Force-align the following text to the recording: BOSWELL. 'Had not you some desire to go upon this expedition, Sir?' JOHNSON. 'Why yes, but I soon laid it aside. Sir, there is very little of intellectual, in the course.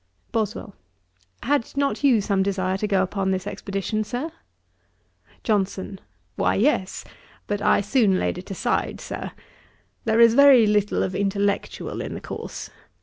BOSWELL. 0.31 0.73
'Had 1.43 1.77
not 1.77 2.03
you 2.03 2.21
some 2.21 2.41
desire 2.41 2.75
to 2.75 2.87
go 2.87 3.03
upon 3.03 3.29
this 3.29 3.45
expedition, 3.45 4.03
Sir?' 4.03 4.31
JOHNSON. 5.43 5.99
'Why 6.37 6.55
yes, 6.55 7.05
but 7.45 7.61
I 7.61 7.81
soon 7.81 8.17
laid 8.17 8.39
it 8.39 8.49
aside. 8.49 8.99
Sir, 8.99 9.29
there 10.05 10.19
is 10.19 10.33
very 10.33 10.65
little 10.65 11.03
of 11.03 11.13
intellectual, 11.13 12.01
in 12.01 12.15
the 12.15 12.19
course. 12.21 12.71